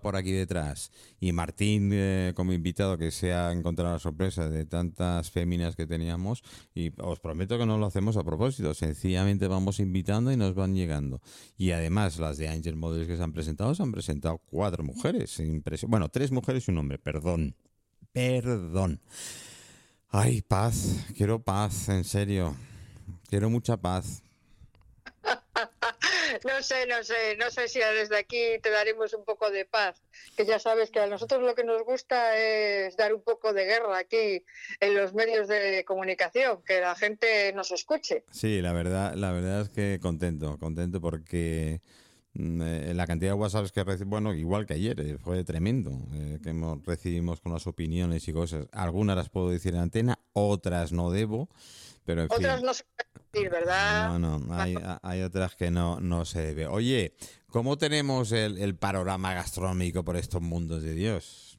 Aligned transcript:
por 0.00 0.16
aquí 0.16 0.32
detrás 0.32 0.90
y 1.20 1.32
Martín 1.32 1.90
eh, 1.92 2.32
como 2.34 2.52
invitado 2.52 2.98
que 2.98 3.10
se 3.10 3.32
ha 3.32 3.52
encontrado 3.52 3.92
la 3.92 3.98
sorpresa 3.98 4.48
de 4.48 4.64
tantas 4.64 5.30
féminas 5.30 5.76
que 5.76 5.86
teníamos 5.86 6.42
y 6.74 6.92
os 7.00 7.20
prometo 7.20 7.58
que 7.58 7.66
no 7.66 7.78
lo 7.78 7.86
hacemos 7.86 8.16
a 8.16 8.24
propósito, 8.24 8.74
sencillamente 8.74 9.48
vamos 9.48 9.80
invitando 9.80 10.32
y 10.32 10.36
nos 10.36 10.54
van 10.54 10.74
llegando. 10.74 11.20
Y 11.56 11.70
además 11.70 12.18
las 12.18 12.36
de 12.38 12.48
Angel 12.48 12.76
Models 12.76 13.06
que 13.06 13.16
se 13.16 13.22
han 13.22 13.32
presentado, 13.32 13.74
se 13.74 13.82
han 13.82 13.92
presentado 13.92 14.38
cuatro 14.38 14.84
mujeres, 14.84 15.40
bueno, 15.88 16.08
tres 16.08 16.32
mujeres 16.32 16.68
y 16.68 16.70
un 16.70 16.78
hombre, 16.78 16.98
perdón, 16.98 17.54
perdón. 18.12 19.00
Ay, 20.08 20.42
paz, 20.42 21.06
quiero 21.16 21.42
paz, 21.42 21.88
en 21.88 22.04
serio, 22.04 22.54
quiero 23.28 23.50
mucha 23.50 23.76
paz. 23.76 24.22
No 26.46 26.62
sé, 26.62 26.86
no 26.86 27.02
sé, 27.02 27.36
no 27.38 27.50
sé 27.50 27.66
si 27.66 27.80
desde 27.80 28.16
aquí 28.16 28.60
te 28.62 28.70
daremos 28.70 29.12
un 29.14 29.24
poco 29.24 29.50
de 29.50 29.64
paz, 29.64 30.00
que 30.36 30.46
ya 30.46 30.60
sabes 30.60 30.90
que 30.90 31.00
a 31.00 31.08
nosotros 31.08 31.42
lo 31.42 31.56
que 31.56 31.64
nos 31.64 31.82
gusta 31.82 32.36
es 32.36 32.96
dar 32.96 33.12
un 33.12 33.22
poco 33.22 33.52
de 33.52 33.64
guerra 33.64 33.98
aquí 33.98 34.44
en 34.78 34.94
los 34.94 35.12
medios 35.12 35.48
de 35.48 35.84
comunicación, 35.84 36.62
que 36.62 36.80
la 36.80 36.94
gente 36.94 37.52
nos 37.52 37.72
escuche. 37.72 38.24
Sí, 38.30 38.62
la 38.62 38.72
verdad, 38.72 39.14
la 39.14 39.32
verdad 39.32 39.62
es 39.62 39.70
que 39.70 39.98
contento, 40.00 40.56
contento 40.58 41.00
porque 41.00 41.80
mm, 42.34 42.62
eh, 42.62 42.94
la 42.94 43.08
cantidad 43.08 43.32
de 43.32 43.38
WhatsApps 43.38 43.72
que 43.72 43.82
recibimos, 43.82 44.10
bueno, 44.10 44.32
igual 44.32 44.66
que 44.66 44.74
ayer, 44.74 45.00
eh, 45.00 45.18
fue 45.18 45.42
tremendo, 45.42 45.90
eh, 46.14 46.38
que 46.44 46.50
hemos, 46.50 46.84
recibimos 46.84 47.40
con 47.40 47.52
las 47.54 47.66
opiniones 47.66 48.28
y 48.28 48.32
cosas. 48.32 48.66
Algunas 48.70 49.16
las 49.16 49.30
puedo 49.30 49.50
decir 49.50 49.74
en 49.74 49.80
antena, 49.80 50.20
otras 50.32 50.92
no 50.92 51.10
debo. 51.10 51.48
Pero 52.04 52.22
otras 52.24 52.62
no 52.62 52.72
se 52.72 52.84
decir, 53.36 53.50
¿verdad? 53.50 54.18
No, 54.18 54.38
no, 54.38 54.54
hay, 55.02 55.22
otras 55.22 55.54
que 55.56 55.70
no, 55.70 56.00
no 56.00 56.24
se 56.24 56.40
debe. 56.42 56.66
Oye, 56.66 57.14
¿cómo 57.48 57.76
tenemos 57.78 58.32
el, 58.32 58.76
panorama 58.76 59.34
gastronómico 59.34 60.04
por 60.04 60.16
estos 60.16 60.42
mundos 60.42 60.82
de 60.82 60.94
Dios? 60.94 61.58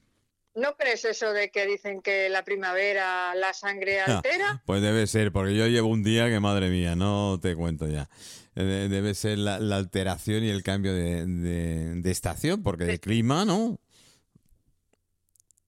¿No 0.56 0.76
crees 0.76 1.06
eso 1.06 1.34
de 1.34 1.52
que 1.52 1.68
dicen 1.68 2.02
que 2.02 2.30
la 2.30 2.44
primavera 2.44 3.36
la 3.36 3.54
sangre 3.54 4.02
ah, 4.02 4.18
altera? 4.18 4.64
pues 4.66 4.82
debe 4.82 5.06
ser, 5.06 5.32
porque 5.32 5.56
yo 5.56 5.68
llevo 5.68 5.90
un 5.90 6.02
día 6.04 6.30
que 6.30 6.40
madre 6.40 6.70
mía, 6.70 6.96
no 6.96 7.40
te 7.40 7.56
cuento 7.56 7.88
ya. 7.88 8.10
Debe 8.56 9.14
ser 9.14 9.38
la, 9.38 9.56
alteración 9.56 10.44
y 10.44 10.50
el 10.50 10.64
cambio 10.64 10.92
de, 10.92 12.02
estación, 12.06 12.64
porque 12.64 12.86
de 12.86 13.00
clima, 13.00 13.46
¿no? 13.46 13.80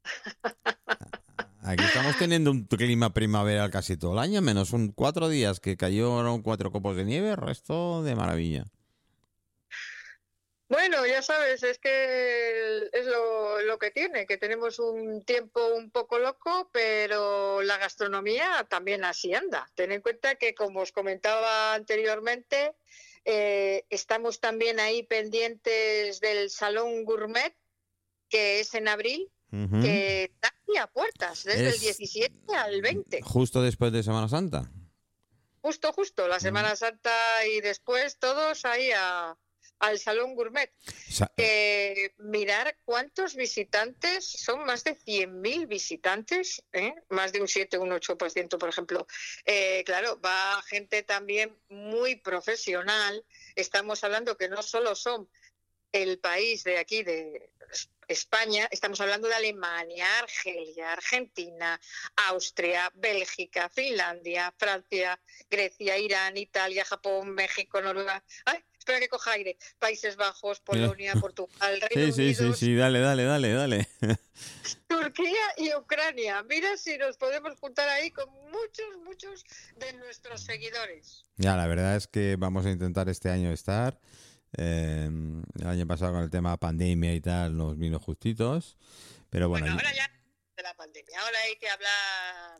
Aquí 1.69 1.83
estamos 1.83 2.17
teniendo 2.17 2.49
un 2.49 2.65
clima 2.65 3.13
primaveral 3.13 3.69
casi 3.69 3.95
todo 3.95 4.13
el 4.13 4.19
año, 4.19 4.41
menos 4.41 4.73
un 4.73 4.91
cuatro 4.91 5.29
días 5.29 5.59
que 5.59 5.77
cayeron 5.77 6.41
cuatro 6.41 6.71
copos 6.71 6.95
de 6.95 7.05
nieve, 7.05 7.35
resto 7.35 8.01
de 8.01 8.15
maravilla. 8.15 8.65
Bueno, 10.67 11.05
ya 11.05 11.21
sabes, 11.21 11.61
es 11.61 11.77
que 11.77 12.89
es 12.91 13.05
lo, 13.05 13.77
que 13.77 13.91
tiene, 13.91 14.25
que 14.25 14.37
tenemos 14.37 14.79
un 14.79 15.23
tiempo 15.23 15.63
un 15.75 15.91
poco 15.91 16.17
loco, 16.17 16.71
pero 16.73 17.61
la 17.61 17.77
gastronomía 17.77 18.65
también 18.67 19.03
así 19.03 19.35
anda. 19.35 19.69
Ten 19.75 19.91
en 19.91 20.01
cuenta 20.01 20.33
que, 20.37 20.55
como 20.55 20.79
os 20.79 20.91
comentaba 20.91 21.75
anteriormente, 21.75 22.73
eh, 23.25 23.85
estamos 23.91 24.39
también 24.39 24.79
ahí 24.79 25.03
pendientes 25.03 26.19
del 26.19 26.49
Salón 26.49 27.05
Gourmet, 27.05 27.55
que 28.27 28.59
es 28.59 28.73
en 28.73 28.87
abril, 28.87 29.31
que 29.49 30.23
está 30.25 30.49
aquí 30.49 30.77
a 30.77 30.87
puertas, 30.87 31.43
desde 31.43 31.69
el 31.69 31.79
17 31.79 32.55
al 32.55 32.81
20. 32.81 33.21
Justo 33.21 33.61
después 33.61 33.91
de 33.91 34.03
Semana 34.03 34.27
Santa. 34.27 34.71
Justo, 35.61 35.91
justo, 35.91 36.27
la 36.27 36.39
Semana 36.39 36.75
Santa 36.75 37.11
y 37.45 37.61
después 37.61 38.17
todos 38.17 38.63
ahí 38.65 38.91
al 39.79 39.99
Salón 39.99 40.35
Gourmet. 40.35 40.71
Eh, 41.37 42.13
mirar 42.17 42.77
cuántos 42.85 43.35
visitantes, 43.35 44.25
son 44.25 44.65
más 44.65 44.83
de 44.83 44.95
100.000 44.97 45.67
visitantes, 45.67 46.63
¿eh? 46.71 46.93
más 47.09 47.33
de 47.33 47.41
un 47.41 47.47
7, 47.47 47.77
un 47.77 47.89
8%, 47.89 48.57
por 48.57 48.69
ejemplo. 48.69 49.07
Eh, 49.45 49.83
claro, 49.85 50.19
va 50.21 50.61
gente 50.63 51.03
también 51.03 51.57
muy 51.69 52.15
profesional. 52.15 53.25
Estamos 53.55 54.03
hablando 54.03 54.37
que 54.37 54.47
no 54.47 54.61
solo 54.61 54.95
son 54.95 55.29
el 55.91 56.19
país 56.19 56.63
de 56.63 56.77
aquí, 56.77 57.03
de 57.03 57.51
España, 58.09 58.67
estamos 58.71 58.99
hablando 59.01 59.27
de 59.27 59.35
Alemania, 59.35 60.05
Argelia, 60.23 60.93
Argentina, 60.93 61.79
Austria, 62.27 62.91
Bélgica, 62.95 63.69
Finlandia, 63.69 64.51
Francia, 64.57 65.19
Grecia, 65.47 65.95
Irán, 65.95 66.35
Italia, 66.35 66.83
Japón, 66.83 67.35
México, 67.35 67.79
Noruega. 67.79 68.23
Ay, 68.45 68.63
espera 68.79 68.99
que 68.99 69.09
coja 69.09 69.33
aire. 69.33 69.57
Países 69.77 70.15
Bajos, 70.15 70.59
Polonia, 70.59 71.13
Portugal, 71.21 71.79
Reino 71.81 72.11
sí, 72.11 72.33
sí, 72.33 72.35
Sí, 72.35 72.53
sí, 72.53 72.75
dale, 72.75 72.99
dale, 72.99 73.25
dale, 73.25 73.53
dale. 73.53 73.87
Turquía 74.87 75.45
y 75.57 75.71
Ucrania. 75.75 76.41
Mira 76.41 76.77
si 76.77 76.97
nos 76.97 77.15
podemos 77.15 77.59
juntar 77.59 77.87
ahí 77.89 78.09
con 78.09 78.27
muchos, 78.49 78.87
muchos 79.05 79.45
de 79.77 79.93
nuestros 79.93 80.41
seguidores. 80.41 81.25
Ya, 81.37 81.55
la 81.55 81.67
verdad 81.67 81.95
es 81.95 82.07
que 82.07 82.37
vamos 82.37 82.65
a 82.65 82.71
intentar 82.71 83.07
este 83.07 83.29
año 83.29 83.51
estar. 83.51 83.99
Em, 84.53 85.43
el 85.59 85.67
año 85.67 85.85
pasado 85.85 86.13
con 86.13 86.23
el 86.23 86.29
tema 86.29 86.57
pandemia 86.57 87.13
y 87.13 87.21
tal 87.21 87.55
nos 87.55 87.77
vino 87.77 87.99
justitos, 87.99 88.77
pero 89.29 89.47
bueno. 89.47 89.71
ahora 89.71 89.93
ya 89.93 90.11
de 90.55 90.63
la 90.63 90.73
pandemia, 90.73 91.21
ahora 91.21 91.39
hay 91.39 91.55
que 91.57 91.69
hablar, 91.69 92.59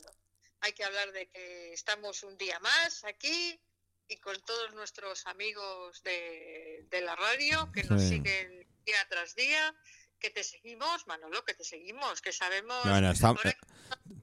hay 0.60 0.72
que 0.72 0.84
hablar 0.84 1.10
de 1.12 1.28
que 1.28 1.72
estamos 1.72 2.22
un 2.22 2.36
día 2.38 2.60
más 2.60 3.04
aquí 3.04 3.60
y 4.06 4.16
con 4.18 4.40
todos 4.42 4.72
nuestros 4.74 5.26
amigos 5.26 6.02
de, 6.04 6.86
la 7.02 7.16
radio 7.16 7.70
que 7.72 7.82
nos 7.84 8.02
siguen 8.02 8.66
día 8.84 9.06
tras 9.08 9.34
día 9.34 9.74
que 10.20 10.30
te 10.30 10.44
seguimos, 10.44 11.06
Manolo, 11.06 11.44
que 11.44 11.54
te 11.54 11.64
seguimos, 11.64 12.20
que 12.20 12.32
sabemos... 12.32 12.84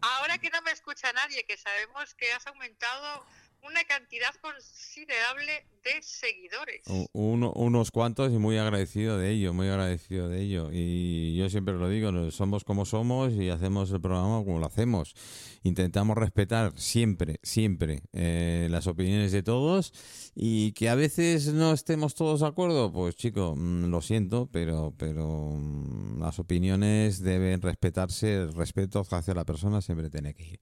ahora, 0.02 0.38
que 0.38 0.50
no 0.52 0.62
me 0.62 0.72
escucha 0.72 1.12
nadie, 1.12 1.44
que 1.46 1.58
sabemos 1.58 2.14
que 2.14 2.32
has 2.32 2.46
aumentado 2.48 3.26
una 3.64 3.84
cantidad 3.84 4.34
considerable 4.42 5.66
de 5.84 6.02
seguidores. 6.02 6.82
unos 7.14 7.92
cuantos 7.92 8.32
y 8.34 8.38
muy 8.38 8.58
agradecido 8.58 9.18
de 9.18 9.32
ello, 9.32 9.54
muy 9.54 9.68
agradecido 9.68 10.28
de 10.30 10.42
ello. 10.42 10.70
Y 10.72 11.36
yo 11.38 11.50
siempre 11.50 11.76
lo 11.76 11.90
digo, 11.90 12.32
somos 12.32 12.64
como 12.64 12.86
somos 12.86 13.34
y 13.34 13.50
hacemos 13.50 13.92
el 13.92 14.02
programa 14.02 14.44
como 14.44 14.60
lo 14.60 14.66
hacemos. 14.66 15.16
Intentamos 15.64 16.18
respetar 16.18 16.74
siempre, 16.78 17.40
siempre 17.44 18.02
eh, 18.14 18.68
las 18.70 18.88
opiniones 18.88 19.32
de 19.32 19.44
todos 19.44 19.94
y 20.36 20.72
que 20.74 20.90
a 20.90 20.96
veces 20.96 21.48
no 21.48 21.74
estemos 21.74 22.16
todos 22.16 22.42
de 22.42 22.48
acuerdo, 22.48 22.92
pues 22.92 23.16
chico, 23.16 23.56
mm, 23.56 23.86
lo 23.86 24.02
siento, 24.02 24.50
pero, 24.52 24.94
pero 24.98 25.52
mm, 25.56 26.20
las 26.20 26.40
opiniones 26.40 27.22
deben 27.22 27.62
respetarse, 27.62 28.36
el 28.36 28.54
respeto 28.54 29.06
hacia 29.10 29.34
la 29.34 29.46
persona 29.46 29.82
siempre 29.82 30.10
tiene 30.10 30.34
que 30.34 30.44
ir. 30.44 30.60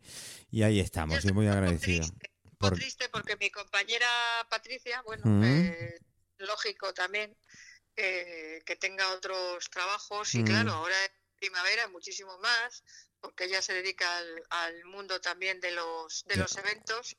Y 0.52 0.64
ahí 0.64 0.80
estamos, 0.80 1.24
y 1.26 1.32
muy 1.32 1.48
agradecido 1.48 1.86
triste 1.86 2.35
porque 2.58 3.36
mi 3.38 3.50
compañera 3.50 4.08
Patricia, 4.50 5.02
bueno, 5.02 5.24
eh, 5.46 6.00
lógico 6.38 6.94
también 6.94 7.36
que 7.96 8.78
tenga 8.80 9.14
otros 9.14 9.70
trabajos 9.70 10.36
y 10.36 10.44
claro, 10.44 10.74
ahora 10.74 10.96
es 11.06 11.12
primavera 11.38 11.88
muchísimo 11.88 12.38
más 12.40 12.84
porque 13.26 13.46
ella 13.46 13.62
se 13.62 13.74
dedica 13.74 14.06
al, 14.50 14.86
mundo 14.86 15.20
también 15.20 15.60
de 15.60 15.72
los 15.72 16.24
de 16.26 16.36
los 16.36 16.56
eventos 16.58 17.16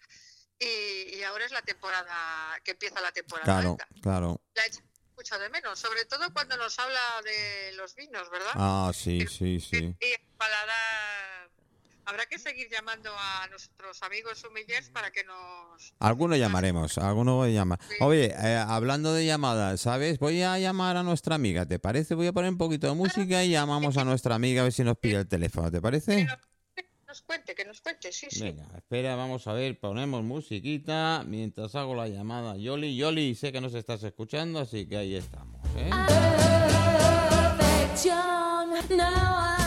y, 0.59 1.23
ahora 1.23 1.45
es 1.45 1.53
la 1.53 1.63
temporada 1.63 2.59
que 2.65 2.73
empieza 2.73 3.01
la 3.01 3.13
temporada 3.13 3.45
claro 3.45 3.77
claro. 4.01 4.41
La 4.55 4.65
he 4.65 4.69
escuchado 4.69 5.43
de 5.43 5.51
menos 5.51 5.79
sobre 5.79 6.05
todo 6.05 6.33
cuando 6.33 6.57
nos 6.57 6.79
habla 6.79 7.23
de 7.25 7.73
los 7.73 7.95
vinos 7.95 8.31
verdad 8.31 8.53
ah 8.55 8.93
sí 8.95 9.27
sí 9.27 9.61
sí. 9.61 9.97
y 10.01 10.37
paladar 10.37 11.51
Habrá 12.09 12.25
que 12.27 12.39
seguir 12.39 12.69
llamando 12.71 13.11
a 13.11 13.49
nuestros 13.49 14.01
amigos 14.05 14.45
humillers 14.49 14.91
para 14.91 15.11
que 15.11 15.25
nos... 15.25 15.93
Alguno 15.99 16.37
llamaremos, 16.37 16.99
alguno 16.99 17.35
voy 17.35 17.51
a 17.51 17.55
llamar. 17.55 17.81
Oye, 17.99 18.27
eh, 18.27 18.57
hablando 18.57 19.13
de 19.13 19.27
llamadas, 19.27 19.81
¿sabes? 19.81 20.21
Voy 20.21 20.41
a 20.41 20.57
llamar 20.57 20.97
a 20.97 21.03
nuestra 21.03 21.35
amiga, 21.35 21.67
¿te 21.67 21.81
parece? 21.81 22.15
Voy 22.15 22.29
a 22.29 22.33
poner 22.33 22.53
un 22.53 22.59
poquito 22.59 22.87
de 22.87 22.95
música 22.95 23.43
y 23.43 23.51
llamamos 23.51 23.97
a 23.97 24.05
nuestra 24.05 24.37
amiga 24.37 24.61
a 24.61 24.65
ver 24.65 24.73
si 24.73 24.85
nos 24.85 24.97
pide 24.99 25.17
el 25.17 25.27
teléfono, 25.27 25.69
¿te 25.69 25.81
parece? 25.81 26.29
Que 26.77 26.87
nos 27.09 27.23
cuente, 27.23 27.57
que 27.57 27.65
nos 27.65 27.81
cuente, 27.81 28.13
sí, 28.13 28.29
sí. 28.31 28.45
Venga, 28.45 28.69
espera, 28.77 29.17
vamos 29.17 29.49
a 29.49 29.53
ver, 29.53 29.77
ponemos 29.81 30.23
musiquita 30.23 31.25
mientras 31.27 31.75
hago 31.75 31.97
la 31.97 32.07
llamada. 32.07 32.57
Yoli, 32.57 32.97
Yoli, 32.97 33.35
sé 33.35 33.51
que 33.51 33.61
nos 33.61 33.75
estás 33.75 34.05
escuchando, 34.05 34.61
así 34.61 34.87
que 34.87 34.97
ahí 34.97 35.17
estamos, 35.17 35.61
¿eh? 35.77 35.91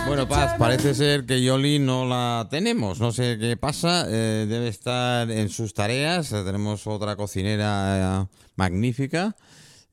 Bueno, 0.06 0.28
Paz, 0.28 0.56
parece 0.58 0.94
ser 0.96 1.26
que 1.26 1.42
Yoli 1.42 1.80
no 1.80 2.06
la 2.06 2.48
tenemos. 2.50 3.00
No 3.00 3.12
sé 3.12 3.38
qué 3.40 3.58
pasa. 3.58 4.06
Eh, 4.10 4.46
debe 4.48 4.68
estar 4.68 5.30
en 5.30 5.50
sus 5.50 5.74
tareas. 5.74 6.30
Tenemos 6.30 6.88
otra 6.88 7.16
cocinera 7.16 8.24
eh, 8.24 8.38
magnífica. 8.56 9.36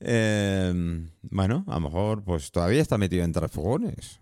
Eh, 0.01 0.73
bueno, 1.23 1.65
a 1.69 1.75
lo 1.75 1.81
mejor 1.81 2.25
pues 2.25 2.51
todavía 2.51 2.83
está 2.83 2.99
metido 2.99 3.25
entre 3.25 3.49
fogones. 3.49 4.19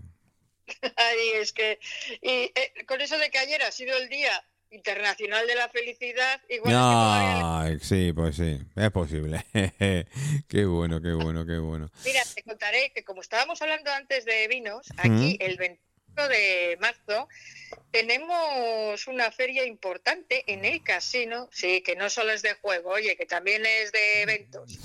Ay, 0.97 1.19
es 1.41 1.53
que 1.53 1.79
y, 2.23 2.85
con 2.87 3.01
eso 3.01 3.19
de 3.19 3.31
que 3.31 3.39
ayer 3.39 3.63
ha 3.63 3.71
sido 3.71 3.97
el 3.97 4.09
día 4.09 4.45
internacional 4.75 5.47
de 5.47 5.55
la 5.55 5.69
felicidad. 5.69 6.41
Igual 6.49 7.81
sí, 7.81 8.13
pues 8.13 8.37
sí, 8.37 8.59
es 8.77 8.91
posible. 8.91 9.45
qué 10.49 10.65
bueno, 10.67 11.01
qué 11.01 11.13
bueno, 11.13 11.47
qué 11.47 11.59
bueno. 11.59 11.91
Mira, 12.05 12.23
te 12.35 12.43
contaré 12.43 12.93
que 12.95 13.05
como 13.05 13.21
estábamos 13.21 13.61
hablando 13.63 13.91
antes 13.93 14.25
de 14.25 14.49
vinos, 14.49 14.89
aquí 14.97 15.37
el 15.41 15.57
21 15.57 16.29
de 16.29 16.79
marzo 16.81 17.29
tenemos 17.91 19.07
una 19.07 19.31
feria 19.31 19.65
importante 19.65 20.45
en 20.53 20.65
el 20.65 20.83
casino, 20.83 21.49
sí, 21.53 21.81
que 21.83 21.97
no 21.97 22.11
solo 22.11 22.33
es 22.33 22.43
de 22.43 22.55
juego, 22.55 22.91
oye, 22.91 23.17
que 23.17 23.27
también 23.27 23.65
es 23.67 23.93
de 23.93 24.23
eventos. 24.23 24.79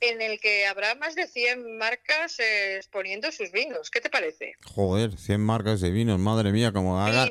En 0.00 0.20
el 0.20 0.38
que 0.38 0.66
habrá 0.66 0.94
más 0.96 1.14
de 1.14 1.26
100 1.26 1.78
marcas 1.78 2.38
eh, 2.38 2.76
exponiendo 2.76 3.32
sus 3.32 3.52
vinos. 3.52 3.90
¿Qué 3.90 4.02
te 4.02 4.10
parece? 4.10 4.54
Joder, 4.62 5.16
100 5.16 5.40
marcas 5.40 5.80
de 5.80 5.90
vinos, 5.90 6.18
madre 6.18 6.52
mía, 6.52 6.72
como 6.72 7.00
haga. 7.00 7.30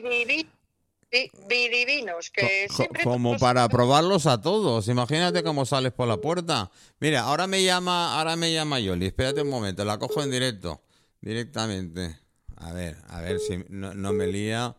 Sí, 1.13 1.30
vidivinos, 1.48 2.31
que 2.31 2.68
Como 3.04 3.38
para 3.38 3.69
probarlos 3.69 4.25
a 4.25 4.42
todos. 4.42 4.88
Imagínate 4.88 5.44
cómo 5.44 5.63
sales 5.63 5.92
por 5.92 6.07
la 6.07 6.18
puerta. 6.18 6.71
Mira, 7.00 7.21
ahora 7.21 7.45
me 7.45 7.63
llama, 7.63 8.18
ahora 8.18 8.36
me 8.36 8.51
llama 8.51 8.80
Yoli. 8.80 9.06
Espérate 9.06 9.44
un 9.44 9.50
momento, 9.50 9.86
la 9.86 10.00
cojo 10.00 10.24
en 10.24 10.31
directo. 10.31 10.81
Directamente. 11.21 12.18
A 12.56 12.74
ver, 12.74 12.98
a 13.10 13.21
ver 13.21 13.38
si 13.38 13.63
no, 13.69 13.94
me 14.12 14.25
lía. 14.25 14.75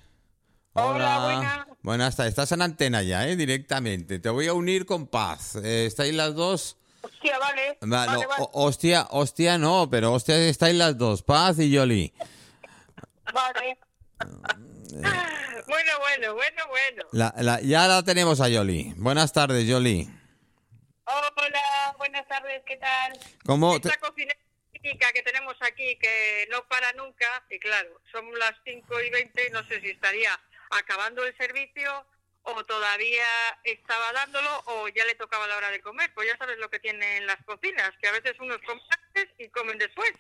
Hola. 0.73 1.19
buenas. 1.19 1.67
Buenas, 1.83 2.19
estás 2.19 2.51
en 2.51 2.63
antena 2.63 3.03
ya, 3.03 3.29
¿eh? 3.29 3.35
Directamente. 3.35 4.17
Te 4.17 4.29
voy 4.29 4.47
a 4.47 4.53
unir 4.53 4.88
con 4.88 5.05
Paz. 5.05 5.55
Eh, 5.57 5.85
¿Estáis 5.85 6.15
las 6.15 6.33
dos? 6.33 6.77
Hostia, 7.25 7.39
vale. 7.39 7.77
vale, 7.81 8.27
hostia, 8.54 9.07
hostia 9.10 9.57
no, 9.57 9.89
pero 9.89 10.13
hostia 10.13 10.38
estáis 10.38 10.75
las 10.75 10.95
dos, 10.95 11.24
Paz 11.24 11.57
y 11.57 11.72
Yoli. 11.72 12.13
Vale. 13.33 13.80
bueno, 15.68 16.00
bueno, 16.00 16.36
bueno, 16.36 16.63
bueno. 16.69 17.04
La, 17.12 17.62
ya 17.62 17.88
la 17.88 18.04
tenemos 18.04 18.42
a 18.42 18.48
Yoli. 18.48 18.94
Buenas 18.98 19.33
tardes, 19.33 19.66
Yoli. 19.66 20.07
Hola, 21.06 21.95
buenas 21.98 22.27
tardes, 22.27 22.62
¿qué 22.68 22.77
tal? 22.77 23.19
¿Cómo 23.44 23.75
Esta 23.75 23.98
cocina 23.98 24.33
que 24.83 25.24
tenemos 25.24 25.56
aquí 25.62 25.98
que 25.98 26.48
no 26.51 26.63
para 26.68 26.94
nunca, 26.94 27.44
y 27.50 27.57
claro, 27.57 28.01
son 28.12 28.24
las 28.38 28.54
5 28.66 29.01
y 29.01 29.10
20, 29.10 29.50
no 29.50 29.63
sé 29.63 29.81
si 29.81 29.89
estaría 29.89 30.39
acabando 30.69 31.25
el 31.25 31.36
servicio 31.38 32.06
o 32.45 32.63
todavía 32.63 33.25
estaba 33.63 34.13
dándolo 34.13 34.50
o 34.65 34.88
ya 34.89 35.06
le 35.06 35.15
tocaba 35.15 35.47
la 35.47 35.57
hora 35.57 35.71
de 35.71 35.81
comer. 35.81 36.12
Pues 36.13 36.27
ya 36.27 36.38
sabes 36.38 36.57
lo 36.57 36.69
que 36.69 36.80
tienen 36.80 37.25
las 37.25 37.44
cocinas, 37.45 37.92
que 38.01 38.07
a 38.07 38.12
veces 38.12 38.33
unos 38.39 38.59
comen 38.59 38.83
antes 38.89 39.27
y 39.38 39.50
comen 39.50 39.77
después. 39.77 40.12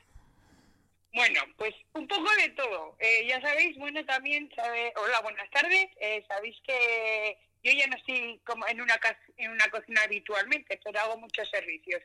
Bueno, 1.13 1.41
pues 1.57 1.73
un 1.93 2.07
poco 2.07 2.29
de 2.35 2.49
todo. 2.49 2.97
Eh, 2.99 3.25
ya 3.27 3.39
sabéis, 3.41 3.77
bueno, 3.77 4.03
también, 4.05 4.51
sabe... 4.55 4.91
hola, 4.97 5.21
buenas 5.21 5.49
tardes. 5.49 5.87
Eh, 6.01 6.25
sabéis 6.27 6.57
que 6.65 7.37
yo 7.63 7.71
ya 7.71 7.87
no 7.87 7.95
estoy 7.95 8.41
como 8.45 8.67
en 8.67 8.81
una, 8.81 8.99
en 9.37 9.51
una 9.51 9.69
cocina 9.69 10.01
habitualmente, 10.03 10.79
pero 10.83 10.99
hago 10.99 11.17
muchos 11.17 11.49
servicios. 11.49 12.01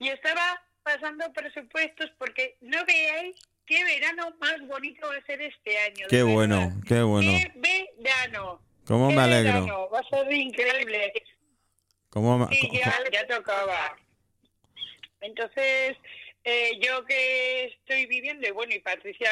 Y 0.00 0.08
estaba 0.08 0.60
pasando 0.82 1.32
presupuestos 1.32 2.10
porque 2.18 2.56
no 2.60 2.84
veáis 2.84 3.36
qué 3.64 3.84
verano 3.84 4.34
más 4.40 4.60
bonito 4.66 5.06
va 5.06 5.16
a 5.16 5.24
ser 5.24 5.40
este 5.40 5.78
año. 5.78 6.06
Qué 6.08 6.22
bueno, 6.22 6.72
qué 6.86 7.02
bueno. 7.02 7.30
Qué. 7.30 7.52
¿Cómo 8.86 9.10
me 9.10 9.20
alegro? 9.20 9.88
va 9.90 10.00
a 10.00 10.08
ser 10.08 10.32
increíble. 10.32 11.12
¿Cómo 12.10 12.48
Sí, 12.50 12.70
ya, 12.72 13.26
tocaba. 13.26 13.96
Entonces, 15.20 15.96
eh, 16.44 16.78
yo 16.80 17.04
que 17.04 17.66
estoy 17.66 18.06
viviendo, 18.06 18.46
y 18.46 18.50
bueno, 18.50 18.74
y 18.74 18.80
Patricia, 18.80 19.30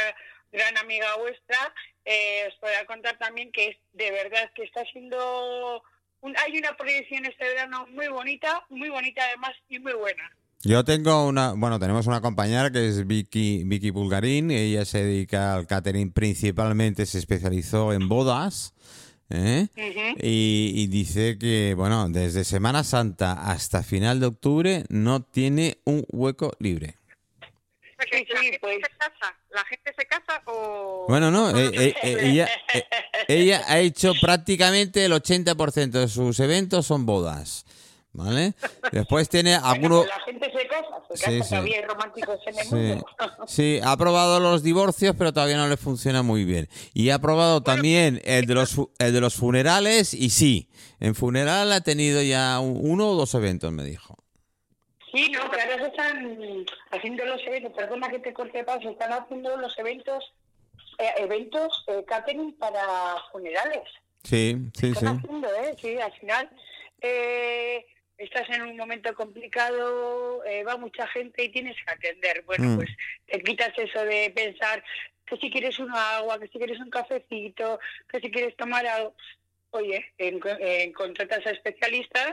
gran 0.52 0.78
amiga 0.78 1.16
vuestra, 1.18 1.74
eh, 2.04 2.44
os 2.48 2.58
voy 2.60 2.70
a 2.80 2.86
contar 2.86 3.18
también 3.18 3.50
que 3.52 3.68
es 3.68 3.76
de 3.92 4.10
verdad 4.10 4.50
que 4.54 4.62
está 4.62 4.84
siendo... 4.92 5.82
hay 6.22 6.58
una 6.58 6.76
proyección 6.76 7.26
este 7.26 7.44
verano 7.44 7.86
muy 7.88 8.08
bonita, 8.08 8.64
muy 8.70 8.88
bonita 8.88 9.22
además 9.26 9.52
y 9.68 9.78
muy 9.78 9.92
buena. 9.92 10.30
Yo 10.62 10.84
tengo 10.84 11.26
una, 11.26 11.54
bueno, 11.56 11.78
tenemos 11.78 12.06
una 12.06 12.20
compañera 12.20 12.70
que 12.70 12.86
es 12.86 13.06
Vicky, 13.06 13.64
Vicky 13.64 13.90
Bulgarín, 13.90 14.50
ella 14.50 14.84
se 14.84 15.04
dedica 15.04 15.54
al 15.54 15.66
catering 15.66 16.12
principalmente, 16.12 17.06
se 17.06 17.18
especializó 17.18 17.92
en 17.92 18.08
bodas 18.08 18.74
¿eh? 19.30 19.68
y, 20.20 20.86
dice 20.88 21.38
que, 21.38 21.74
bueno, 21.74 22.08
desde 22.08 22.44
Semana 22.44 22.84
Santa 22.84 23.32
hasta 23.32 23.82
final 23.82 24.20
de 24.20 24.26
octubre 24.26 24.84
no 24.88 25.22
tiene 25.22 25.78
un 25.84 26.04
hueco 26.08 26.52
libre. 26.58 26.96
Pues. 28.60 28.78
¿La 29.50 29.64
gente 29.64 29.92
se 29.96 30.06
casa 30.06 30.42
o...? 30.46 31.06
Bueno, 31.08 31.30
no, 31.30 31.50
eh, 31.56 31.70
eh, 31.74 31.94
ella, 32.02 32.48
ella 33.28 33.62
ha 33.66 33.78
hecho 33.80 34.12
prácticamente 34.20 35.04
el 35.04 35.12
80% 35.12 35.90
de 35.90 36.08
sus 36.08 36.40
eventos 36.40 36.86
son 36.86 37.04
bodas. 37.04 37.66
¿Vale? 38.12 38.54
Después 38.90 39.28
tiene 39.28 39.54
algunos... 39.54 40.06
la 40.06 40.18
gente 40.20 40.50
se 40.50 40.66
casa, 40.66 41.00
se 41.14 41.38
casa, 41.38 41.48
todavía 41.48 41.76
hay 41.76 41.84
románticos 41.84 42.40
en 42.46 42.58
el 42.58 42.70
mundo. 42.70 43.06
sí, 43.46 43.80
ha 43.84 43.96
probado 43.96 44.40
los 44.40 44.64
divorcios, 44.64 45.14
pero 45.16 45.32
todavía 45.32 45.56
no 45.56 45.68
le 45.68 45.76
funciona 45.76 46.22
muy 46.22 46.44
bien. 46.44 46.68
Y 46.92 47.10
ha 47.10 47.20
probado 47.20 47.62
también 47.62 48.20
el 48.24 48.46
de, 48.46 48.54
los, 48.54 48.76
el 48.98 49.12
de 49.12 49.20
los 49.20 49.34
funerales, 49.34 50.12
y 50.12 50.30
sí, 50.30 50.68
en 50.98 51.14
funeral 51.14 51.70
ha 51.72 51.82
tenido 51.82 52.20
ya 52.22 52.58
uno 52.58 53.10
o 53.10 53.14
dos 53.14 53.34
eventos, 53.34 53.70
me 53.70 53.84
dijo. 53.84 54.16
Sí, 55.12 55.30
no, 55.30 55.40
pero 55.50 55.62
ahora 55.62 55.78
se 55.78 55.86
están 55.88 56.66
haciendo 56.90 57.24
los 57.26 57.40
eventos, 57.46 57.72
perdona 57.72 58.08
que 58.08 58.18
te 58.18 58.32
corte 58.32 58.64
paso, 58.64 58.90
están 58.90 59.12
haciendo 59.12 59.56
los 59.56 59.76
eventos, 59.78 60.32
eh, 60.98 61.10
eventos 61.18 61.84
eh, 61.86 62.04
catering 62.06 62.56
para 62.58 62.82
funerales. 63.30 63.84
Sí, 64.24 64.56
sí, 64.74 64.94
sí. 64.94 65.06
Haciendo, 65.06 65.48
¿eh? 65.62 65.76
Sí, 65.80 65.96
al 65.96 66.12
final... 66.14 66.50
Eh, 67.02 67.86
estás 68.20 68.48
en 68.50 68.62
un 68.62 68.76
momento 68.76 69.14
complicado, 69.14 70.44
eh, 70.44 70.62
va 70.62 70.76
mucha 70.76 71.06
gente 71.08 71.44
y 71.44 71.48
tienes 71.48 71.76
que 71.84 71.90
atender. 71.90 72.44
Bueno, 72.46 72.68
mm. 72.68 72.76
pues 72.76 72.90
te 73.26 73.40
quitas 73.42 73.72
eso 73.76 74.04
de 74.04 74.30
pensar 74.34 74.84
que 75.26 75.36
si 75.38 75.50
quieres 75.50 75.78
un 75.78 75.90
agua, 75.90 76.38
que 76.38 76.48
si 76.48 76.58
quieres 76.58 76.78
un 76.80 76.90
cafecito, 76.90 77.80
que 78.08 78.20
si 78.20 78.30
quieres 78.30 78.56
tomar 78.56 78.86
algo. 78.86 79.14
Oye, 79.72 80.04
en, 80.18 80.40
contratas 80.92 81.46
a 81.46 81.50
especialistas 81.50 82.32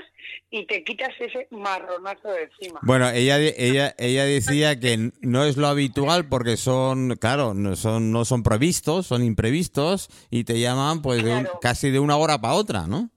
y 0.49 0.65
te 0.65 0.83
quitas 0.83 1.09
ese 1.19 1.47
marronazo 1.51 2.29
de 2.29 2.45
encima. 2.45 2.79
Bueno, 2.81 3.07
ella 3.11 3.37
ella 3.37 3.93
ella 3.99 4.25
decía 4.25 4.79
que 4.79 5.11
no 5.21 5.45
es 5.45 5.55
lo 5.55 5.67
habitual 5.67 6.27
porque 6.27 6.57
son, 6.57 7.15
claro, 7.17 7.53
no 7.53 7.75
son 7.75 8.11
no 8.11 8.25
son 8.25 8.41
previstos, 8.41 9.05
son 9.05 9.23
imprevistos 9.23 10.09
y 10.31 10.45
te 10.45 10.59
llaman 10.59 11.03
pues 11.03 11.23
casi 11.61 11.91
de 11.91 11.99
una 11.99 12.17
hora 12.17 12.41
para 12.41 12.55
otra, 12.55 12.87
¿no? 12.87 13.11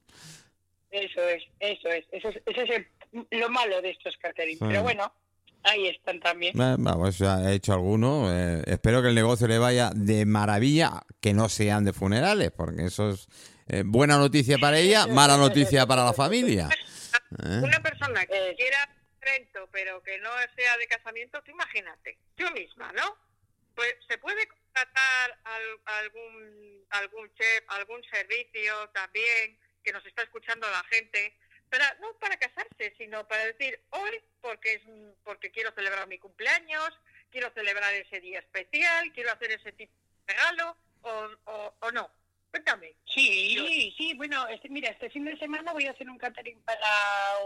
Eso 0.91 1.23
es, 1.29 1.43
eso 1.61 1.89
es. 1.89 2.05
Eso 2.13 2.29
es, 2.29 2.87
lo 3.31 3.49
malo 3.49 3.81
de 3.83 3.91
estos 3.91 4.17
catering. 4.19 4.59
Pero 4.59 4.83
bueno, 4.83 5.13
ahí 5.63 5.89
están 5.89 6.21
también. 6.21 6.53
vamos, 6.57 7.19
ya 7.19 7.51
he 7.51 7.55
hecho 7.55 7.73
alguno. 7.73 8.33
Eh, 8.33 8.63
espero 8.67 9.03
que 9.03 9.09
el 9.09 9.15
negocio 9.15 9.47
le 9.47 9.59
vaya 9.59 9.91
de 9.95 10.27
maravilla, 10.27 11.03
que 11.21 11.33
no 11.33 11.49
sean 11.49 11.85
de 11.85 11.93
funerales, 11.93 12.51
porque 12.51 12.87
eso 12.87 13.11
es 13.11 13.29
eh, 13.69 13.83
buena 13.85 14.19
noticia 14.19 14.59
para 14.59 14.79
ella, 14.79 15.07
mala 15.07 15.37
noticia 15.37 15.87
para 15.87 16.05
la 16.05 16.13
familia. 16.13 16.69
¿Eh? 17.45 17.61
Una 17.63 17.81
persona 17.81 18.27
que 18.27 18.55
quiera 18.57 18.89
evento, 19.21 19.69
pero 19.71 20.03
que 20.03 20.19
no 20.19 20.31
sea 20.57 20.77
de 20.79 20.87
casamiento, 20.87 21.41
tú 21.43 21.51
imagínate, 21.53 22.19
yo 22.37 22.51
misma, 22.53 22.93
¿no? 22.93 23.17
Pues 23.75 23.95
se 24.09 24.19
puede 24.19 24.47
contratar 24.49 25.39
algún, 25.85 26.85
algún 26.91 27.31
chef, 27.35 27.65
algún 27.69 28.03
servicio 28.11 28.89
también 28.93 29.59
nos 29.93 30.05
está 30.07 30.23
escuchando 30.23 30.69
la 30.71 30.83
gente, 30.85 31.37
para, 31.71 31.95
no 32.01 32.13
para 32.19 32.37
casarse, 32.37 32.95
sino 32.99 33.27
para 33.29 33.47
decir 33.47 33.81
hoy 33.91 34.21
porque 34.41 34.75
es 34.75 34.83
porque 35.25 35.51
quiero 35.51 35.73
celebrar 35.73 36.07
mi 36.09 36.19
cumpleaños, 36.19 36.91
quiero 37.31 37.51
celebrar 37.55 37.95
ese 37.95 38.21
día 38.21 38.41
especial, 38.41 39.13
quiero 39.13 39.33
hacer 39.33 39.53
ese 39.53 39.73
tipo 39.73 39.93
de 40.27 40.35
regalo 40.35 40.77
o, 41.03 41.73
o, 41.81 41.91
no. 41.93 42.11
Cuéntame. 42.51 42.95
Sí, 43.05 43.95
sí, 43.97 44.13
bueno, 44.15 44.49
este, 44.49 44.69
mira, 44.69 44.91
este 44.91 45.09
fin 45.11 45.25
de 45.25 45.39
semana 45.39 45.73
voy 45.73 45.87
a 45.87 45.93
hacer 45.93 46.11
un 46.11 46.19
catering 46.19 46.61
para 46.63 46.81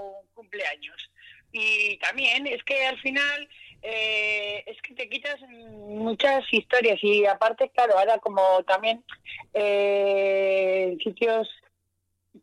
un 0.00 0.26
cumpleaños. 0.32 1.10
Y 1.52 1.98
también 1.98 2.46
es 2.46 2.64
que 2.64 2.86
al 2.86 2.98
final 3.00 3.48
eh, 3.82 4.64
es 4.66 4.80
que 4.80 4.94
te 4.94 5.08
quitas 5.10 5.38
muchas 5.42 6.42
historias 6.50 6.98
y 7.02 7.26
aparte, 7.26 7.70
claro, 7.70 7.98
ahora 7.98 8.18
como 8.18 8.64
también 8.64 9.04
eh, 9.52 10.96
sitios 11.04 11.48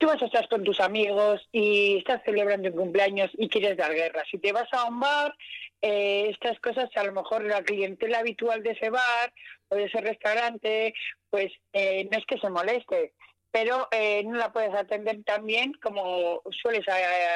tú 0.01 0.07
vas 0.07 0.21
a 0.21 0.25
estar 0.25 0.49
con 0.49 0.63
tus 0.63 0.79
amigos 0.79 1.47
y 1.51 1.97
estás 1.99 2.23
celebrando 2.25 2.69
un 2.69 2.75
cumpleaños 2.75 3.29
y 3.33 3.47
quieres 3.47 3.77
dar 3.77 3.93
guerra. 3.93 4.23
Si 4.31 4.39
te 4.39 4.51
vas 4.51 4.67
a 4.73 4.85
un 4.85 4.99
bar, 4.99 5.35
eh, 5.79 6.29
estas 6.31 6.59
cosas, 6.59 6.89
a 6.95 7.03
lo 7.03 7.13
mejor 7.13 7.43
la 7.43 7.61
clientela 7.61 8.17
habitual 8.17 8.63
de 8.63 8.71
ese 8.71 8.89
bar 8.89 9.31
o 9.69 9.75
de 9.75 9.83
ese 9.83 10.01
restaurante, 10.01 10.95
pues 11.29 11.53
eh, 11.73 12.07
no 12.11 12.17
es 12.17 12.25
que 12.25 12.39
se 12.39 12.49
moleste, 12.49 13.13
pero 13.51 13.87
eh, 13.91 14.23
no 14.23 14.37
la 14.37 14.51
puedes 14.51 14.73
atender 14.73 15.23
tan 15.23 15.45
bien 15.45 15.71
como 15.73 16.41
sueles 16.49 16.83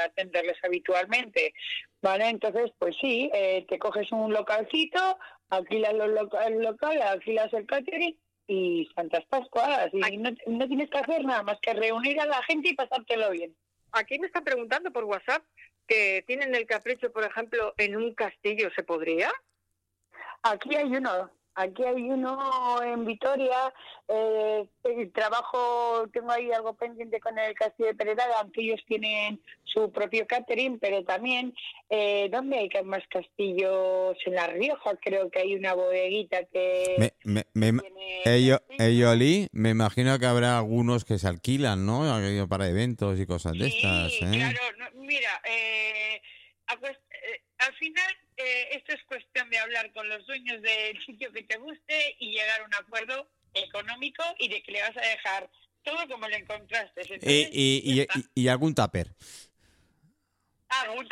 atenderles 0.03 0.57
habitualmente. 0.63 1.53
¿Vale? 2.01 2.29
Entonces, 2.29 2.71
pues 2.77 2.95
sí, 3.01 3.31
te 3.67 3.79
coges 3.79 4.11
un 4.11 4.31
localcito 4.31 5.17
alquilas 5.49 5.93
los 5.93 6.09
el 6.45 6.61
local, 6.61 7.01
alquilas 7.01 7.51
el 7.53 7.65
catering 7.65 8.15
y 8.47 8.89
Santas 8.95 9.25
Pascuas. 9.29 9.89
Y 9.93 10.17
no, 10.17 10.31
no 10.47 10.67
tienes 10.67 10.89
que 10.89 10.97
hacer 10.97 11.23
nada 11.23 11.43
más 11.43 11.59
que 11.61 11.73
reunir 11.73 12.19
a 12.19 12.25
la 12.25 12.41
gente 12.43 12.69
y 12.69 12.75
pasártelo 12.75 13.31
bien. 13.31 13.55
Aquí 13.91 14.19
me 14.19 14.27
está 14.27 14.41
preguntando 14.41 14.91
por 14.91 15.05
WhatsApp 15.05 15.43
que 15.87 16.23
tienen 16.27 16.55
el 16.55 16.65
capricho, 16.65 17.11
por 17.11 17.23
ejemplo, 17.23 17.73
en 17.77 17.95
un 17.95 18.13
castillo, 18.13 18.69
¿se 18.75 18.83
podría? 18.83 19.31
Aquí 20.43 20.75
hay 20.75 20.85
uno, 20.85 21.31
Aquí 21.55 21.83
hay 21.83 22.09
uno 22.09 22.83
en 22.83 23.05
Vitoria, 23.05 23.73
eh, 24.07 24.67
el 24.83 25.11
trabajo, 25.13 26.07
tengo 26.11 26.31
ahí 26.31 26.51
algo 26.51 26.73
pendiente 26.73 27.19
con 27.19 27.39
el 27.39 27.53
Castillo 27.53 27.89
de 27.89 27.95
Peredaga, 27.95 28.41
aunque 28.41 28.61
ellos 28.61 28.81
tienen 28.87 29.41
su 29.63 29.91
propio 29.91 30.27
catering, 30.27 30.79
pero 30.79 31.03
también, 31.03 31.53
eh, 31.89 32.27
¿dónde 32.29 32.57
hay 32.57 32.69
más 32.83 33.03
castillos? 33.07 34.17
En 34.25 34.35
La 34.35 34.47
Rioja 34.47 34.95
creo 35.01 35.29
que 35.29 35.39
hay 35.39 35.55
una 35.55 35.73
bodeguita 35.73 36.43
que... 36.45 37.13
Me, 37.23 37.45
me, 37.53 37.81
ello, 38.25 38.59
me 39.53 39.69
imagino 39.69 40.19
que 40.19 40.25
habrá 40.25 40.57
algunos 40.57 41.05
que 41.05 41.17
se 41.17 41.27
alquilan, 41.27 41.85
¿no? 41.85 42.03
Para 42.49 42.67
eventos 42.67 43.19
y 43.19 43.25
cosas 43.25 43.53
de 43.53 43.67
estas. 43.67 44.13
¿eh? 44.13 44.29
claro, 44.31 44.91
mira, 44.95 45.41
eh, 45.47 46.21
eh, 46.67 46.97
al 47.65 47.75
final 47.75 48.17
eh, 48.37 48.69
esto 48.71 48.93
es 48.93 49.03
cuestión 49.03 49.49
de 49.49 49.57
hablar 49.57 49.91
con 49.93 50.07
los 50.07 50.25
dueños 50.25 50.61
del 50.61 50.97
sitio 51.05 51.31
que 51.31 51.43
te 51.43 51.57
guste 51.57 52.15
y 52.19 52.31
llegar 52.31 52.61
a 52.61 52.65
un 52.65 52.75
acuerdo 52.75 53.29
económico 53.53 54.23
y 54.39 54.49
de 54.49 54.61
que 54.61 54.71
le 54.71 54.81
vas 54.81 54.97
a 54.97 55.01
dejar 55.01 55.49
todo 55.83 56.07
como 56.07 56.27
lo 56.27 56.35
encontraste. 56.35 57.01
y, 57.21 58.01
y, 58.01 58.07
y, 58.33 58.47
algún 58.47 58.73
tupper. 58.73 59.07
Ah, 60.69 60.89
un... 60.91 61.07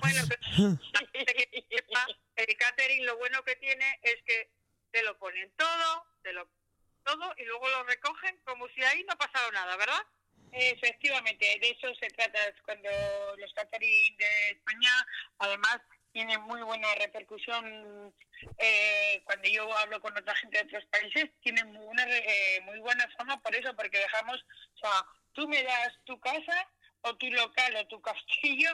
Bueno, 0.00 0.22
el 2.36 2.56
catering 2.56 3.06
lo 3.06 3.18
bueno 3.18 3.42
que 3.44 3.56
tiene 3.56 3.98
es 4.02 4.16
que 4.24 4.50
te 4.90 5.02
lo 5.02 5.18
ponen 5.18 5.52
todo, 5.56 6.06
te 6.22 6.32
lo 6.32 6.48
todo 7.04 7.34
y 7.36 7.44
luego 7.44 7.68
lo 7.68 7.84
recogen 7.84 8.40
como 8.44 8.66
si 8.68 8.82
ahí 8.82 9.04
no 9.04 9.12
ha 9.12 9.18
pasado 9.18 9.52
nada, 9.52 9.76
¿verdad? 9.76 10.02
Efectivamente, 10.56 11.58
de 11.60 11.70
eso 11.70 11.92
se 11.96 12.08
trata 12.10 12.38
cuando 12.64 12.88
los 13.36 13.52
catering 13.54 14.16
de 14.16 14.50
España, 14.50 15.06
además, 15.38 15.80
tienen 16.12 16.40
muy 16.42 16.62
buena 16.62 16.86
repercusión. 16.94 18.14
Eh, 18.58 19.20
cuando 19.24 19.48
yo 19.48 19.70
hablo 19.78 20.00
con 20.00 20.16
otra 20.16 20.34
gente 20.36 20.58
de 20.58 20.64
otros 20.64 20.84
países, 20.86 21.30
tienen 21.42 21.76
una 21.76 22.04
eh, 22.04 22.60
muy 22.64 22.78
buena 22.78 23.08
fama 23.16 23.40
por 23.42 23.54
eso, 23.54 23.74
porque 23.74 23.98
dejamos, 23.98 24.36
o 24.74 24.78
sea, 24.78 25.04
tú 25.32 25.48
me 25.48 25.62
das 25.64 25.92
tu 26.04 26.18
casa 26.20 26.68
o 27.00 27.16
tu 27.16 27.26
local 27.30 27.76
o 27.76 27.86
tu 27.88 28.00
castillo 28.02 28.70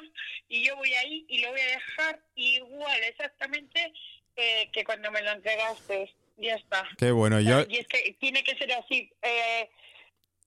y 0.49 0.67
yo 0.67 0.77
voy 0.77 0.93
ahí 0.95 1.25
y 1.29 1.41
lo 1.41 1.51
voy 1.51 1.61
a 1.61 1.67
dejar 1.67 2.21
igual 2.35 3.01
exactamente 3.05 3.93
eh, 4.37 4.71
que 4.71 4.85
cuando 4.85 5.11
me 5.11 5.23
lo 5.23 5.33
entregaste. 5.33 6.15
Ya 6.37 6.55
está. 6.55 6.89
Qué 6.99 7.11
bueno, 7.11 7.39
yo... 7.41 7.65
Y 7.69 7.79
es 7.79 7.87
que 7.87 8.17
tiene 8.19 8.43
que 8.43 8.57
ser 8.57 8.73
así. 8.73 9.13
Eh, 9.21 9.71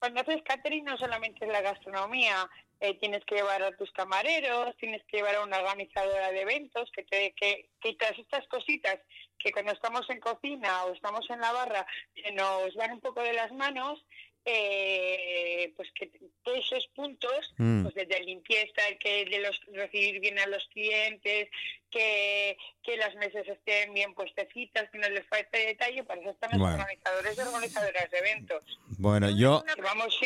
cuando 0.04 0.20
haces 0.20 0.42
catering 0.44 0.84
no 0.84 0.98
solamente 0.98 1.46
es 1.46 1.50
la 1.50 1.62
gastronomía, 1.62 2.50
eh, 2.82 3.00
tienes 3.00 3.24
que 3.24 3.36
llevar 3.36 3.64
a 3.64 3.72
tus 3.78 3.90
camareros, 3.94 4.76
tienes 4.76 5.02
que 5.06 5.16
llevar 5.16 5.36
a 5.36 5.44
una 5.44 5.60
organizadora 5.60 6.30
de 6.30 6.42
eventos, 6.42 6.92
que, 6.92 7.04
te, 7.04 7.34
que, 7.40 7.70
que 7.80 7.94
todas 7.94 8.20
estas 8.20 8.46
cositas 8.50 9.00
que 9.40 9.54
cuando 9.54 9.72
estamos 9.72 10.02
en 10.10 10.20
cocina 10.20 10.84
o 10.84 10.94
estamos 10.94 11.26
en 11.30 11.40
la 11.40 11.54
barra 11.54 11.88
se 12.22 12.34
nos 12.34 12.76
van 12.76 12.92
un 12.92 13.00
poco 13.00 13.22
de 13.22 13.32
las 13.32 13.54
manos, 13.54 14.04
eh, 14.46 15.74
pues 15.78 15.90
que 15.94 16.12
todos 16.44 16.60
esos 16.60 16.88
puntos, 16.96 17.54
mm. 17.58 17.84
pues 17.84 17.96
desde 17.96 18.24
limpieza, 18.24 18.82
que 19.00 19.26
de 19.26 19.40
los 19.40 19.60
recibir 19.74 20.20
bien 20.20 20.38
a 20.40 20.48
los 20.48 20.68
clientes, 20.68 21.48
que, 21.90 22.58
que 22.82 22.98
las 22.98 23.16
mesas 23.16 23.48
estén 23.48 23.94
bien 23.94 24.14
puestecitas, 24.16 24.90
que 24.92 24.98
no 24.98 25.08
les 25.10 25.26
falte 25.28 25.60
detalle, 25.60 26.04
para 26.04 26.20
eso 26.20 26.32
están 26.32 26.60
los 26.60 26.68
organizadores 26.68 27.38
y 27.38 27.42
organizadoras 27.42 28.12
de 28.12 28.18
eventos. 28.18 28.80
Bueno, 28.98 29.30
yo, 29.30 29.64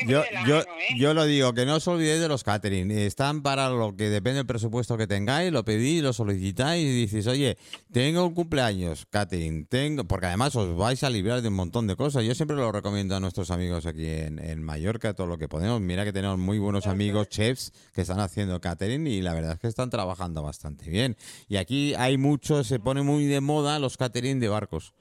yo, 0.07 0.23
yo, 0.47 0.61
¿eh? 0.61 0.65
yo, 0.97 1.13
lo 1.13 1.25
digo, 1.25 1.53
que 1.53 1.65
no 1.65 1.75
os 1.75 1.87
olvidéis 1.87 2.21
de 2.21 2.27
los 2.27 2.43
catering. 2.43 2.89
Están 2.91 3.43
para 3.43 3.69
lo 3.69 3.95
que 3.95 4.05
depende 4.05 4.37
del 4.37 4.47
presupuesto 4.47 4.97
que 4.97 5.07
tengáis, 5.07 5.51
lo 5.51 5.65
pedís, 5.65 6.01
lo 6.01 6.13
solicitáis 6.13 6.83
y 6.83 7.01
dices, 7.01 7.27
oye, 7.27 7.57
tengo 7.91 8.25
un 8.25 8.33
cumpleaños, 8.33 9.05
catering, 9.05 9.67
tengo, 9.67 10.05
porque 10.05 10.27
además 10.27 10.55
os 10.55 10.75
vais 10.75 11.03
a 11.03 11.09
librar 11.09 11.41
de 11.41 11.49
un 11.49 11.55
montón 11.55 11.85
de 11.85 11.95
cosas. 11.95 12.23
Yo 12.23 12.33
siempre 12.33 12.55
lo 12.55 12.71
recomiendo 12.71 13.15
a 13.15 13.19
nuestros 13.19 13.51
amigos 13.51 13.85
aquí 13.85 14.06
en, 14.09 14.39
en 14.39 14.63
Mallorca, 14.63 15.13
todo 15.13 15.27
lo 15.27 15.37
que 15.37 15.47
podemos. 15.47 15.81
Mira 15.81 16.03
que 16.03 16.13
tenemos 16.13 16.37
muy 16.37 16.59
buenos 16.59 16.87
amigos 16.87 17.29
chefs 17.29 17.71
que 17.93 18.01
están 18.01 18.19
haciendo 18.19 18.59
catering 18.61 19.07
y 19.07 19.21
la 19.21 19.33
verdad 19.33 19.53
es 19.53 19.59
que 19.59 19.67
están 19.67 19.89
trabajando 19.89 20.43
bastante 20.43 20.89
bien. 20.89 21.17
Y 21.47 21.57
aquí 21.57 21.93
hay 21.95 22.17
mucho, 22.17 22.63
se 22.63 22.79
pone 22.79 23.01
muy 23.01 23.25
de 23.25 23.41
moda 23.41 23.79
los 23.79 23.97
catering 23.97 24.39
de 24.39 24.49
barcos. 24.49 24.93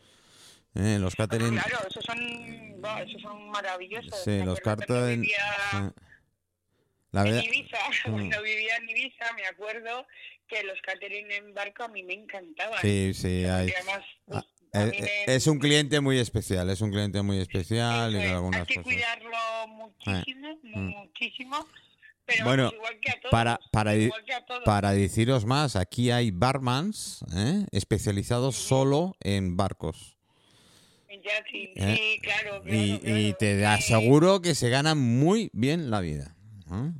Eh, 0.75 0.99
los 1.01 1.15
catering... 1.15 1.55
Claro, 1.55 1.89
esos 1.89 2.05
son, 2.05 2.19
esos 2.19 3.23
son 3.23 3.51
maravillosos. 3.51 4.23
Sí, 4.23 4.43
los 4.45 4.61
catering... 4.61 5.27
La 7.13 7.23
verdad... 7.23 7.41
En 7.41 7.55
Ibiza, 7.55 7.79
mm. 8.07 8.11
cuando 8.13 8.43
vivía 8.43 8.77
en 8.77 8.91
Ibiza, 8.91 9.33
me 9.35 9.47
acuerdo 9.47 10.07
que 10.49 10.63
los 10.65 10.81
catering 10.83 11.31
en 11.31 11.55
barco 11.55 11.85
a 11.85 11.89
mí 11.89 12.03
me 12.03 12.15
encantaban. 12.15 12.81
Sí, 12.83 13.13
sí, 13.15 13.45
hay... 13.45 13.73
Ah, 13.89 14.03
eh, 14.39 14.56
eh, 14.73 15.25
es, 15.27 15.47
un 15.47 15.59
cliente 15.59 16.01
muy 16.01 16.19
especial, 16.19 16.69
es 16.71 16.81
un 16.81 16.91
cliente 16.91 17.23
muy 17.23 17.39
especial 17.39 18.15
y 18.15 18.23
algunas 18.23 18.61
Hay 18.61 18.67
que 18.67 18.83
cuidarlo 18.83 19.69
muchísimo, 19.69 20.59
mm. 20.63 20.89
muchísimo 20.89 21.67
bueno, 22.43 22.73
para, 23.31 23.61
para, 23.71 23.93
para 24.65 24.91
deciros 24.93 25.45
más, 25.45 25.77
aquí 25.77 26.11
hay 26.11 26.31
barmans 26.33 27.25
¿eh? 27.35 27.67
especializados 27.71 28.57
solo 28.57 29.17
en 29.21 29.57
barcos. 29.57 30.17
¿Eh? 31.09 32.21
y, 32.67 33.33
te 33.35 33.65
aseguro 33.65 34.43
que 34.43 34.55
se 34.55 34.69
ganan 34.71 34.99
muy 34.99 35.51
bien 35.53 35.91
la 35.91 36.01
vida. 36.01 36.37
¿eh? 36.71 36.93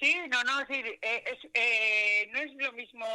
Sí, 0.00 0.14
no, 0.28 0.42
no, 0.44 0.66
sí, 0.68 0.82
es, 1.02 2.30
no 2.32 2.38
es 2.40 2.52
lo 2.56 2.72
mismo 2.72 3.06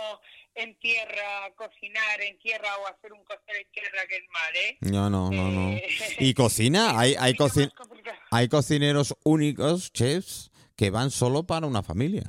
en 0.56 0.78
tierra 0.80 1.54
cocinar 1.56 2.22
en 2.22 2.38
tierra 2.40 2.78
o 2.78 2.88
hacer 2.88 3.14
un 3.14 3.24
cóctel 3.24 3.58
en 3.58 3.72
tierra 3.72 4.08
que 4.08 4.16
en 4.18 4.28
mar, 4.32 4.56
¿eh? 4.56 4.78
No, 4.82 5.10
no, 5.10 5.30
no, 5.32 5.50
no. 5.50 5.78
¿Y 6.20 6.34
cocina? 6.36 7.00
¿Hay, 7.00 7.16
hay, 7.18 7.36
hay 8.32 8.50
cocineros 8.50 9.16
únicos, 9.24 9.92
chefs? 9.94 10.52
que 10.80 10.92
van 10.92 11.12
solo 11.12 11.44
para 11.44 11.68
una 11.68 11.84
familia. 11.84 12.24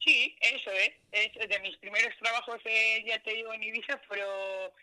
Sí, 0.00 0.36
eso 0.40 0.72
es. 0.72 0.90
es 1.12 1.48
de 1.48 1.60
mis 1.60 1.76
primeros 1.76 2.12
trabajos, 2.20 2.60
eh, 2.64 3.04
ya 3.06 3.22
te 3.22 3.32
digo, 3.32 3.54
en 3.54 3.62
Ibiza, 3.62 4.00
pero 4.08 4.74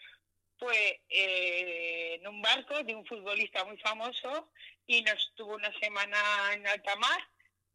fue 0.57 1.01
eh, 1.09 2.15
en 2.15 2.25
un 2.25 2.41
barco 2.41 2.81
de 2.81 2.95
un 2.95 3.05
futbolista 3.05 3.65
muy 3.65 3.77
famoso 3.79 4.49
y 4.87 5.01
nos 5.01 5.33
tuvo 5.35 5.55
una 5.55 5.69
semana 5.81 6.17
en 6.53 6.65
alta 6.65 6.95
mar 6.95 7.19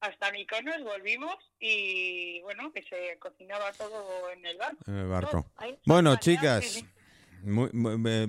hasta 0.05 0.31
Mykonos, 0.31 0.83
volvimos 0.83 1.37
y 1.59 2.41
bueno, 2.43 2.73
que 2.73 2.83
se 2.83 3.19
cocinaba 3.19 3.73
todo 3.73 4.31
en 4.31 4.45
el 4.45 4.57
barco. 4.59 4.79
En 4.87 4.97
el 4.97 5.09
barco. 5.09 5.51
bueno, 5.87 6.17
chicas. 6.17 6.85
Muy, 7.43 7.69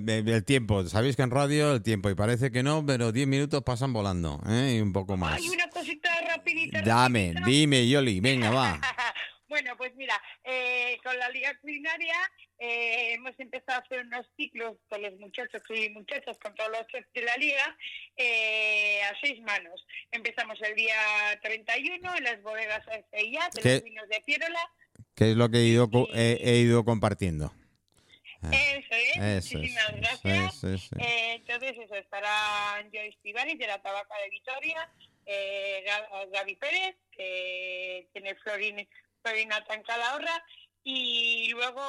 el 0.06 0.44
tiempo, 0.44 0.84
sabéis 0.84 1.16
que 1.16 1.22
en 1.22 1.30
radio 1.30 1.72
el 1.72 1.82
tiempo, 1.82 2.10
y 2.10 2.14
parece 2.14 2.50
que 2.50 2.62
no, 2.62 2.84
pero 2.84 3.12
10 3.12 3.26
minutos 3.26 3.62
pasan 3.62 3.94
volando, 3.94 4.42
¿eh? 4.46 4.74
y 4.76 4.80
un 4.82 4.92
poco 4.92 5.16
más. 5.16 5.38
Hay 5.38 5.48
una 5.48 5.70
cosita 5.70 6.10
rapidita. 6.28 6.82
Dame, 6.82 7.32
dime, 7.46 7.88
Yoli, 7.88 8.20
venga, 8.20 8.50
va. 8.50 8.78
bueno, 9.48 9.74
pues 9.78 9.94
mira, 9.96 10.20
eh, 10.44 10.98
con 11.02 11.18
la 11.18 11.30
Liga 11.30 11.58
Culinaria 11.60 12.14
eh, 12.58 13.14
hemos 13.14 13.38
empezado 13.38 13.78
a 13.78 13.82
hacer 13.82 14.00
unos 14.06 14.26
ciclos 14.36 14.76
con 14.88 15.02
los 15.02 15.14
muchachos 15.18 15.62
y 15.70 15.88
muchachas, 15.90 16.36
con 16.38 16.54
todos 16.54 16.70
los 16.70 16.86
chefs 16.88 17.12
de 17.14 17.22
la 17.22 17.36
Liga, 17.36 17.76
eh, 18.16 19.02
a 19.02 19.14
seis 19.20 19.40
manos. 19.42 19.86
Empezamos 20.10 20.60
el 20.62 20.74
día 20.74 20.96
31 21.42 22.16
en 22.16 22.24
las 22.24 22.42
bodegas 22.42 22.84
FIA 23.10 23.48
de 23.54 23.70
los 23.74 23.84
vinos 23.84 24.08
de 24.08 24.20
Pierola. 24.24 24.70
¿Qué 25.14 25.30
es 25.30 25.36
lo 25.36 25.48
que 25.48 25.58
he 25.58 25.64
ido, 25.64 25.88
he 26.14 26.58
ido 26.58 26.84
compartiendo? 26.84 27.52
Eso 28.52 28.94
es, 29.16 29.54
muchísimas 29.54 29.96
gracias. 29.96 30.64
Eh, 30.98 31.34
entonces, 31.34 31.76
eso, 31.78 31.94
estará 31.94 32.84
Joyce 32.92 33.18
Tibaris 33.22 33.58
de 33.58 33.66
la 33.66 33.80
Tabaca 33.80 34.14
de 34.22 34.30
Vitoria, 34.30 34.90
eh, 35.24 35.84
Gaby 36.32 36.56
Pérez, 36.56 36.96
que 37.10 38.08
tiene 38.12 38.34
Florin, 38.36 38.88
Florina 39.22 39.64
Tancalahorra, 39.64 40.44
y 40.88 41.48
luego 41.48 41.82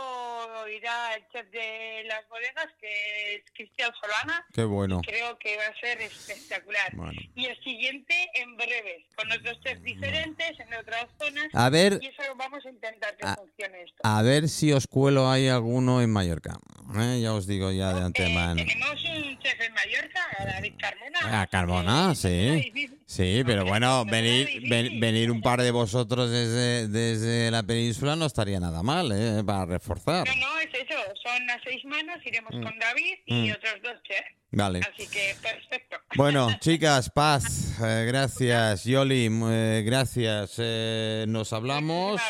irá 0.76 1.14
el 1.14 1.24
chef 1.32 1.48
de 1.52 2.04
las 2.08 2.28
bodegas, 2.30 2.66
que 2.82 3.36
es 3.36 3.44
Cristian 3.54 3.92
Solana. 4.02 4.44
Qué 4.52 4.64
bueno. 4.64 5.02
Creo 5.06 5.38
que 5.38 5.56
va 5.56 5.68
a 5.68 5.80
ser 5.80 6.02
espectacular. 6.02 6.92
Y 7.36 7.46
el 7.46 7.64
siguiente 7.64 8.16
en 8.34 8.58
breves, 8.58 9.04
con 9.16 9.32
otros 9.32 9.60
chefs 9.62 9.84
diferentes, 9.84 10.60
en 10.60 10.74
otras 10.74 11.06
zonas. 11.20 11.48
A 11.54 11.70
ver. 11.70 12.00
Y 12.02 12.08
eso 12.08 12.24
vamos 12.38 12.66
a 12.66 12.70
intentar 12.72 13.16
que 13.18 13.28
funcione 13.28 13.84
esto. 13.84 13.98
A 14.02 14.24
ver 14.24 14.50
si 14.50 14.74
os 14.74 14.88
cuelo 14.88 15.30
hay 15.30 15.48
alguno 15.48 16.02
en 16.02 16.10
Mallorca. 16.10 16.58
¿eh? 17.00 17.20
Ya 17.22 17.34
os 17.36 17.46
digo 17.46 17.72
ya 17.72 17.94
de 17.94 18.02
antemano. 18.02 18.56
tenemos 18.56 19.04
un 19.04 19.38
chef 19.38 19.62
en 19.62 19.74
Mallorca, 19.74 20.22
David 20.40 20.74
Carmona. 20.80 21.20
Ah, 21.22 21.48
Carmona, 21.52 22.16
sí. 22.16 22.74
Sí, 23.08 23.42
pero 23.46 23.64
bueno, 23.64 24.04
venir, 24.04 24.62
venir 25.00 25.32
un 25.32 25.40
par 25.40 25.62
de 25.62 25.72
vosotros 25.72 26.30
desde, 26.30 26.90
desde 26.90 27.50
la 27.50 27.64
península 27.64 28.18
no 28.18 28.26
estaría 28.26 28.60
nada 28.60 28.84
mal, 28.84 29.10
¿eh? 29.14 29.42
Para 29.46 29.66
reforzar. 29.66 30.28
No, 30.28 30.36
no, 30.36 30.60
es 30.60 30.68
eso. 30.74 31.00
Son 31.24 31.48
las 31.48 31.58
seis 31.64 31.86
manos, 31.86 32.18
iremos 32.26 32.54
mm. 32.54 32.64
con 32.64 32.78
David 32.78 33.16
y 33.26 33.34
mm. 33.34 33.52
otros 33.54 33.76
dos 33.82 33.94
¿eh? 34.10 34.26
Vale. 34.52 34.80
Así 34.80 35.08
que 35.08 35.36
perfecto. 35.42 35.96
Bueno, 36.18 36.50
chicas, 36.60 37.10
paz, 37.10 37.80
eh, 37.82 38.04
gracias. 38.08 38.84
Yoli, 38.84 39.30
eh, 39.52 39.84
gracias. 39.86 40.56
Eh, 40.58 41.24
nos 41.30 41.54
hablamos, 41.54 42.22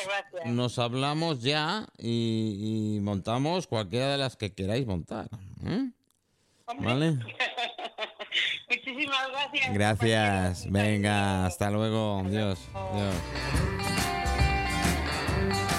nos 0.45 0.77
hablamos 0.77 1.41
ya 1.41 1.87
y, 1.97 2.99
montamos 3.01 3.65
cualquiera 3.65 4.11
de 4.11 4.19
las 4.19 4.37
que 4.37 4.53
queráis 4.53 4.85
montar. 4.85 5.27
¿Vale? 6.77 7.17
Muchísimas 8.69 9.31
gracias. 9.31 9.73
Gracias. 9.73 10.71
Venga, 10.71 11.45
hasta 11.45 11.69
luego. 11.71 12.23
Dios. 12.27 12.59
Dios. 12.93 14.26